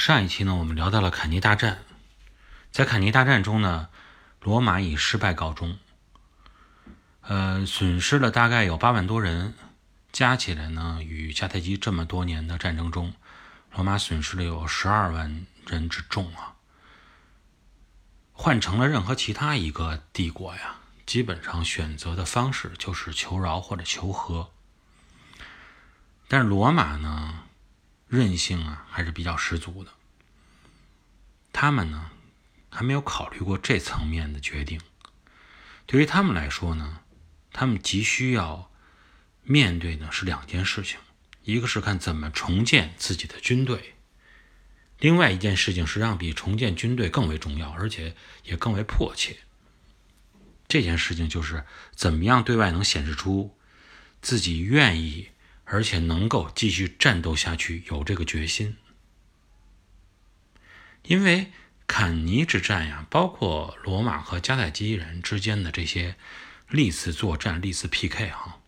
[0.00, 1.82] 上一期呢，我们聊到了坎尼大战，
[2.72, 3.90] 在坎尼大战中呢，
[4.40, 5.76] 罗马以失败告终，
[7.20, 9.52] 呃，损失了大概有八万多人，
[10.10, 13.12] 加起来呢，与迦太基这么多年的战争中，
[13.74, 16.54] 罗马损失了有十二万人之众啊。
[18.32, 24.50] 换成了任何其他一个帝国呀，基本上选择的方式就是求饶或者求和，
[26.26, 27.42] 但是罗马呢？
[28.10, 29.92] 韧性啊，还是比较十足的。
[31.52, 32.10] 他们呢，
[32.68, 34.80] 还没有考虑过这层面的决定。
[35.86, 37.02] 对于他们来说呢，
[37.52, 38.68] 他们急需要
[39.44, 40.98] 面对的是两件事情：
[41.44, 43.78] 一个是看怎么重建自己的军队；
[44.98, 49.36] 另外一件事情实际上比重建军队更为重要，而且也更为迫切。
[50.66, 51.64] 这件事情就是
[51.94, 53.56] 怎么样对外能显示出
[54.20, 55.28] 自己愿意。
[55.72, 58.76] 而且能够继续战斗下去，有这个决心。
[61.04, 61.52] 因为
[61.86, 66.16] 坎尼之战呀，包括罗马和迦太基人之间的这些
[66.68, 68.58] 历次作战、历次 PK 哈。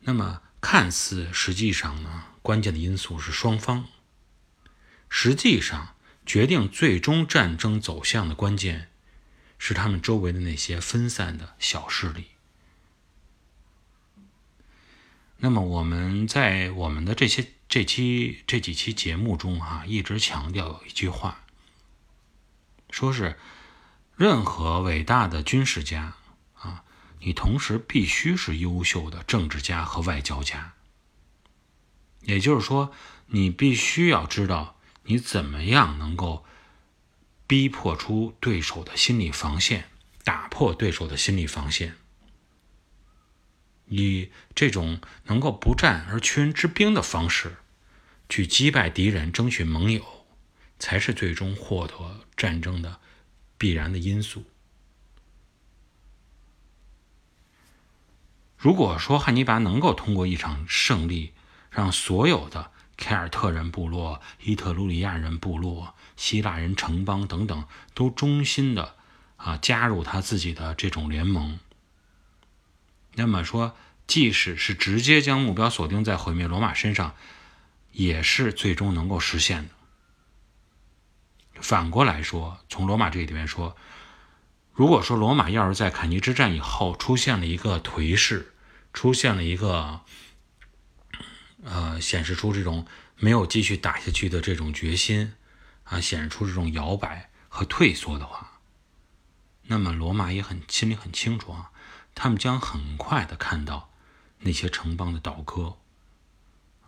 [0.00, 3.86] 那么看似实际上呢，关键的因素是双方。
[5.10, 8.88] 实际上，决定最终战争走向的关键
[9.58, 12.37] 是他们周围的那些分散的小势力。
[15.40, 21.44] 那么我们在我们的这些这期这几期节目中哈，一直强调有一句话，
[22.90, 23.38] 说是
[24.16, 26.14] 任何伟大的军事家
[26.54, 26.82] 啊，
[27.20, 30.74] 你同时必须是优秀的政治家和外交家。
[32.22, 32.92] 也就是说，
[33.26, 36.44] 你必须要知道你怎么样能够
[37.46, 39.88] 逼迫出对手的心理防线，
[40.24, 41.96] 打破对手的心理防线。
[43.88, 47.56] 以这种能够不战而屈人之兵的方式，
[48.28, 50.26] 去击败敌人、争取盟友，
[50.78, 53.00] 才是最终获得战争的
[53.56, 54.44] 必然的因素。
[58.56, 61.32] 如果说汉尼拔能够通过一场胜利，
[61.70, 68.96] 让所有的凯尔特人部落、伊特鲁里亚人部落、希腊人城邦等等都忠心的
[69.36, 71.60] 啊加入他自己的这种联盟。
[73.18, 77.16] 那么说，即使是直接将目标锁定在毁灭罗马身上，
[77.90, 79.70] 也是最终能够实现的。
[81.60, 83.76] 反过来说，从罗马这里边说，
[84.72, 88.54] 如果说罗马要是在坎尼之战以后出现了一个颓势，
[88.92, 90.02] 出现了一个
[91.64, 92.86] 呃显示出这种
[93.16, 95.34] 没有继续打下去的这种决心
[95.82, 98.60] 啊，显示出这种摇摆和退缩的话，
[99.64, 101.72] 那么罗马也很心里很清楚啊。
[102.20, 103.92] 他们将很快的看到
[104.40, 105.78] 那些城邦的倒戈，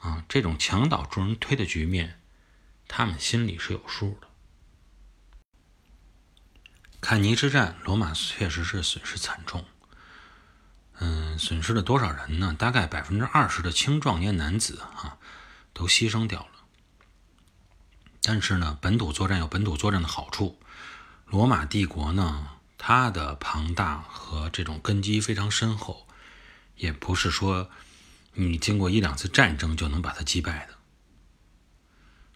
[0.00, 2.20] 啊，这种墙倒众人推的局面，
[2.88, 4.26] 他们心里是有数的。
[7.00, 9.64] 坎尼之战，罗马确实是损失惨重，
[10.98, 12.56] 嗯，损失了多少人呢？
[12.58, 15.18] 大概百分之二十的青壮年男子啊，
[15.72, 16.48] 都牺牲掉了。
[18.22, 20.58] 但是呢，本土作战有本土作战的好处，
[21.26, 22.48] 罗马帝国呢？
[22.84, 26.08] 它的庞大和这种根基非常深厚，
[26.74, 27.70] 也不是说
[28.34, 30.74] 你经过一两次战争就能把它击败的。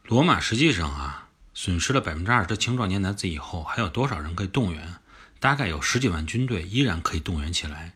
[0.04, 4.94] 罗马实际上啊，损失了百分之二十的青壮年男子以后，还有多少人可以动员？
[5.40, 7.94] 大概有十几万军队依然可以动员起来。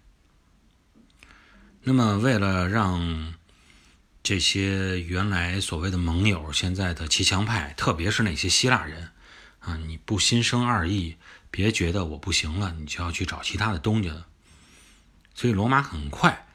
[1.85, 3.35] 那么，为了让
[4.25, 9.13] 这些原来所谓的盟友，现在的骑墙派，特别是那些希腊人
[9.61, 11.17] 啊，你不心生二意。
[11.53, 14.25] 别觉得我不行了，你就要去找其他的东家。
[15.35, 16.47] 所以罗马很快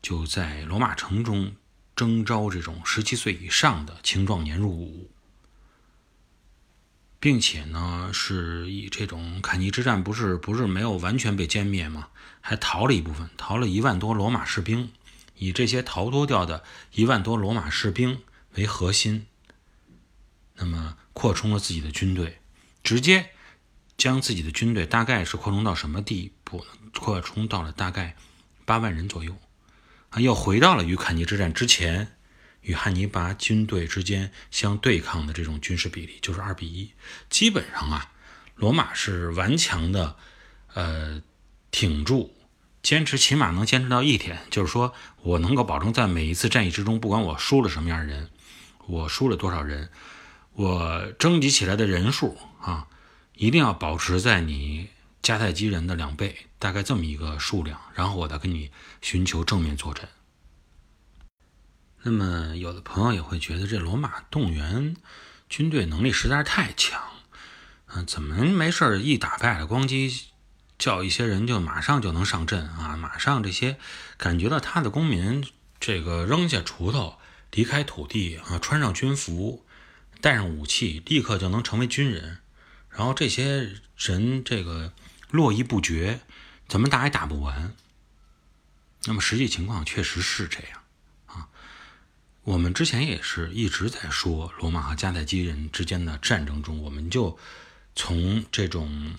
[0.00, 1.56] 就在罗马城中
[1.96, 5.10] 征召这种十七岁以上的青壮年入伍，
[7.18, 12.08] 并且呢，是以这种坎尼之战不是不是没有完全被歼灭吗？
[12.40, 14.92] 还逃了一部分，逃了一万多罗马士兵，
[15.34, 16.62] 以这些逃脱掉的
[16.92, 18.22] 一万多罗马士兵
[18.54, 19.26] 为核心，
[20.54, 22.40] 那么扩充了自己的军队，
[22.82, 23.30] 直接。
[23.96, 26.64] 将自己的军队大概是扩充到什么地步？
[26.98, 28.16] 扩充到了大概
[28.64, 29.36] 八万人左右，
[30.08, 32.16] 啊，又回到了与坎尼之战之前
[32.62, 36.92] 与汉尼拔军队之间相对抗的这种军事比例，就是二比一。
[37.28, 38.10] 基本上啊，
[38.54, 40.16] 罗马是顽强的，
[40.72, 41.22] 呃，
[41.70, 42.34] 挺住，
[42.82, 48.30] 坚持，起码能坚持到一天，就是说我能够保证在每一次战役之中，不管我输了什么样的人，
[48.86, 49.90] 我输了多少人，
[50.60, 52.86] 我征集起来的人数啊。
[53.34, 54.90] 一定要保持在你
[55.22, 58.70] 迦太基人的两倍，大概这么一个数量，然后我再跟你
[59.00, 60.10] 寻求正面作战。
[62.02, 64.94] 那么，有的朋友也会觉得这罗马动员
[65.48, 67.00] 军队能力实在是太强，
[67.86, 70.24] 嗯，怎么没事一打败了，咣叽
[70.78, 72.94] 叫一些人就马上就能上阵啊？
[72.98, 73.78] 马上这些
[74.18, 75.42] 感觉到他的公民，
[75.80, 77.14] 这个扔下锄头，
[77.52, 79.64] 离开土地啊，穿上军服，
[80.20, 82.38] 带上武器，立刻就能成为军人。
[82.90, 84.92] 然后这些人这个
[85.30, 86.20] 络绎不绝，
[86.68, 87.74] 怎么打也打不完。
[89.04, 90.82] 那么实际情况确实是这样
[91.26, 91.48] 啊。
[92.42, 97.38] 我们之前也是一直在说罗马和迦太基人之间的战争中，我们就
[97.94, 99.14] 从这种。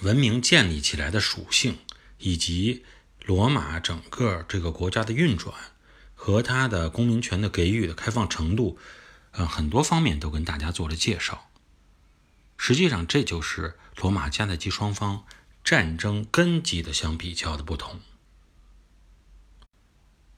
[0.00, 1.78] 文明建立起来的属性，
[2.18, 2.84] 以及
[3.24, 5.54] 罗马整个这个国家的运转
[6.16, 8.76] 和它的公民权的给予的开放程度，
[9.36, 11.50] 呃，很多方面都跟大家做了介绍。
[12.56, 15.24] 实际上，这就是罗马迦太基双方
[15.62, 18.00] 战争根基的相比较的不同。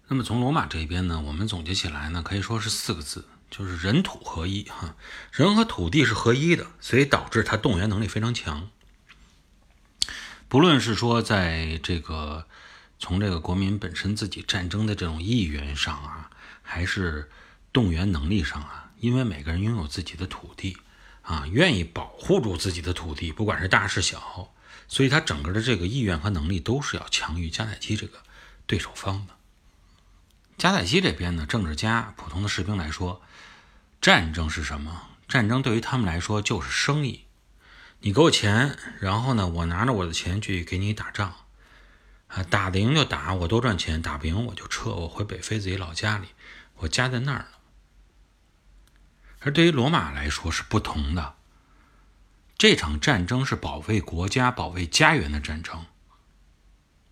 [0.09, 4.63] 那么从罗马这边呢，我们总结起来呢，可以说是四个字，就是人土合一。
[4.63, 4.97] 哈，
[5.31, 8.71] 人和土地是合一的，所以导致它动员能力非常强。
[10.49, 12.47] 不论是说在这个
[12.99, 16.31] 从这个国民本身自己战争的这种意愿上啊，
[16.63, 17.29] 还是
[17.77, 20.79] 动员能力上啊，因为每个人拥有自己的土地
[21.21, 24.51] 啊，愿意保护住自己的土地，不管是大是小，
[24.89, 28.23] 所以他整个的这个意愿和能力都是要强于迦太基这个
[28.67, 29.35] 对手方的。
[30.57, 33.21] 迦太基这边呢，政治家、普通的士兵来说，
[34.01, 35.09] 战争是什么？
[35.29, 37.27] 战争对于他们来说就是生意。
[38.01, 41.35] 你给我钱，然后呢，我拿着我的钱去给你打仗，
[42.29, 46.29] 啊，打得赢就打，我多赚钱；打不赢我就撤，我回北非自己老家里，
[46.77, 47.56] 我家在那儿呢。
[49.47, 51.37] 而对于罗马来说是不同的，
[52.59, 55.87] 这场战争是保卫国家、保卫家园的战争。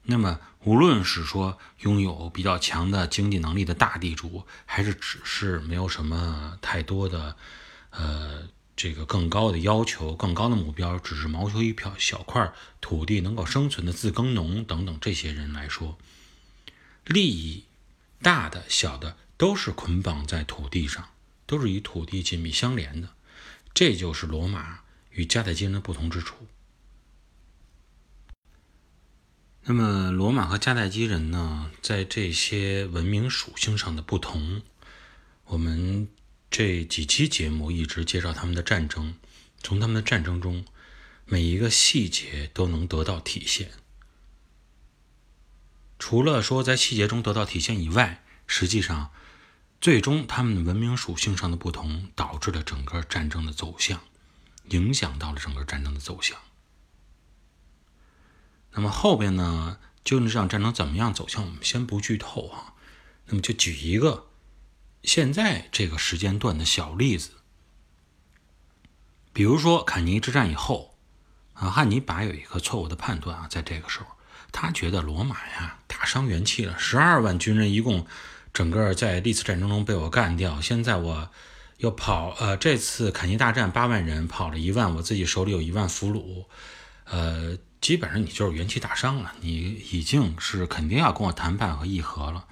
[0.03, 7.37] 那么，无论是说拥有比较强的经济能力的大地主，还是只是没有什么太多的，
[7.91, 8.49] 呃。
[8.77, 15.97] 这个更高的要求、更高的目标，只是谋求一片小块土地能够生存的自耕农等等这些人来说，
[17.05, 17.67] 利益
[18.21, 21.09] 大的、小的都是捆绑在土地上，
[21.47, 23.11] 都是与土地紧密相连的。
[23.73, 24.81] 这就是罗马
[25.11, 26.47] 与迦太基人的不同之处。
[29.63, 34.63] 那么，罗马和迦太基人呢，在这些文明属性上的不同，
[35.45, 36.09] 我们。
[36.51, 39.17] 这几期节目一直介绍他们的战争，
[39.61, 40.65] 从他们的战争中
[41.25, 43.73] 每一个细节都能得到体现。
[45.99, 49.11] 除了说在细节中得到体现以外，实际上
[49.85, 54.01] 最终他们的文明属性上的不同导致了整个战争的走向，
[54.71, 56.39] 影响到了整个战争的走向。
[58.71, 62.73] 那么后边呢，究竟这场战争怎么样走向，我们先不剧透啊。
[63.27, 64.29] 那么就举一个。
[65.03, 67.33] 现在这个时间段的小例子，
[69.35, 70.97] 比如说坎尼之战以后，
[71.53, 74.07] 啊，汉尼拔有一个错误的判断啊，在这个时候，
[74.51, 78.07] 他觉得罗马呀打伤元气了，十二万军人一共，
[78.55, 81.29] 整个在历次战争中被我干掉，现在我
[81.77, 86.47] 又跑，呃，这次坎尼大战八万人跑了一万，我自己手里有一万俘虏，
[87.05, 92.47] 呃，基本上你就是元气大伤了，你已经是肯定要跟我谈判和议和了，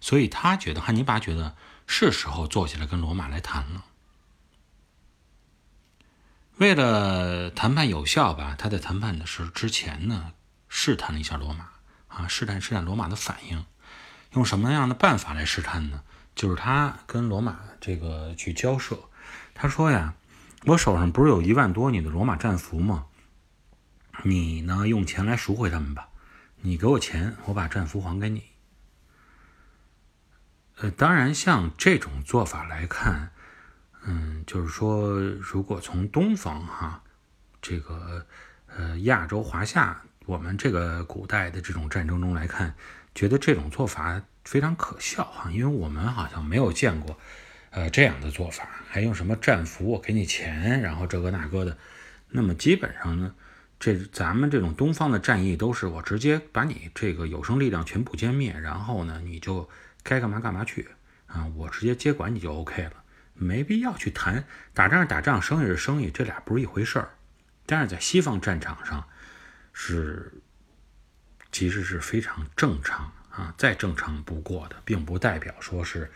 [0.00, 1.54] 所以他觉得汉尼拔觉得。
[1.90, 3.86] 是时候坐下来跟罗马来谈了。
[6.58, 10.32] 为了谈判有效吧，他在谈判的时之前呢，
[10.68, 11.70] 试探了一下罗马
[12.08, 13.64] 啊，试探试探罗马的反应，
[14.32, 16.02] 用什么样的办法来试探呢？
[16.34, 18.96] 就是他跟罗马这个去交涉，
[19.54, 20.14] 他说呀，
[20.66, 23.06] 我手上不是有一万多你的罗马战俘吗？
[24.22, 26.08] 你呢，用钱来赎回他们吧，
[26.60, 28.44] 你给我钱，我把战俘还给你。
[30.76, 33.32] 呃，当然，像这种做法来看，
[34.04, 37.02] 嗯，就是说，如果从东方哈，
[37.60, 38.24] 这个
[38.66, 42.74] 呃亚洲华夏，我们这个古代的这种战争中来看，
[43.14, 47.18] 觉得这种做法非常可笑哈，因为我们好像没有见过
[47.70, 51.78] 呃这样的做法，还用什么战俘，我给你钱，然后这个那个的。
[52.28, 53.34] 那么基本上呢，
[53.80, 59.68] 这咱们这种东方的战役都是我直接把你这个有生力量全部歼灭，然后呢，你就。
[60.04, 60.88] 该干嘛干嘛去
[61.26, 61.44] 啊！
[61.54, 62.92] 我直接接管你就 OK 了，
[63.34, 64.42] 没必要去谈
[64.72, 67.10] 打仗是打仗，生意是生意，这俩不是一回事儿。
[67.66, 69.06] 但是在西方战场上，
[69.80, 70.32] 是
[71.52, 76.10] 其实是非常正常啊，再正常不过的，并不代表说是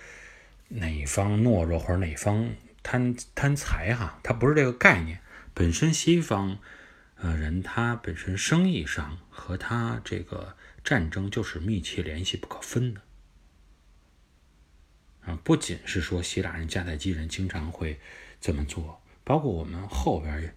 [0.67, 2.53] 哪方懦弱或者哪方
[2.83, 5.21] 贪贪财哈，它不是这个概念。
[5.55, 6.59] 本身西方
[7.15, 13.01] 呃人他本身生意上和他这个战争就是密切联系不可分的。
[15.25, 18.01] 啊，不仅是说希腊人、迦太基人经常会
[18.41, 20.53] 这么做，包括我们后边也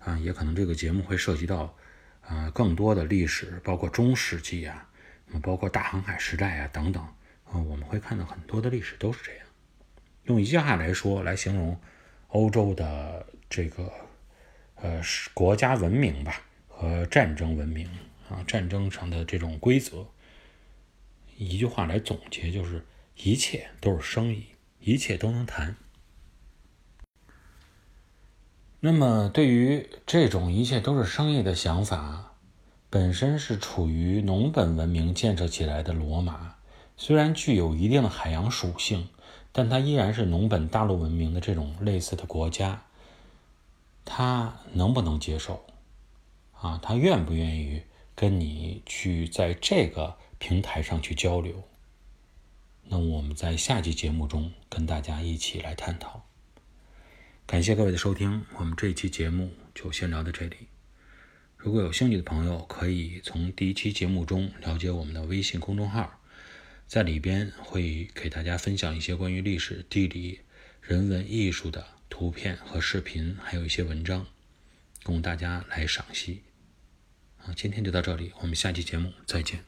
[0.00, 1.74] 啊，也可能这个节目会涉及到
[2.30, 4.88] 啊更多的历史，包括中世纪啊，
[5.42, 7.02] 包括大航海时代啊等等
[7.44, 9.46] 啊，我们会看到很多的历史都是这样。
[10.24, 11.78] 用一句话来说，来形容
[12.28, 13.92] 欧洲的这个
[14.76, 15.02] 呃
[15.34, 17.86] 国家文明吧和战争文明
[18.28, 20.06] 啊，战争上的这种规则，
[21.36, 22.84] 一句话来总结就是。
[23.22, 24.46] 一切都是生意，
[24.78, 25.76] 一切都能谈。
[28.82, 32.32] 那么，对于这种一切都是商业的想法，
[32.88, 36.54] 本身是处于农本文明建设起来的罗马，
[36.96, 39.08] 虽然具有一定的海洋属性，
[39.52, 42.82] 但它依然是农本大陆文明的这种类似的国家。
[44.02, 45.62] 他能不能接受？
[46.58, 47.82] 啊，他愿不愿意
[48.14, 51.62] 跟你去在这个平台上去交流？
[52.84, 56.22] 那我们在下期节目中跟大家一起来探讨。
[57.50, 60.68] 感谢各位的收听，我们这一期节目就先聊到这里。
[61.56, 66.20] 如果有兴趣的朋友，可以从第一期节目中了解我们的微信公众号，
[66.86, 70.38] 在里边会给大家分享一些关于历史、地理、
[70.80, 74.24] 人文、艺术的图片和视频，还有一些文章，
[75.02, 76.42] 供大家来赏析。
[77.38, 79.64] 啊，今天就到这里，我们下期节目再见。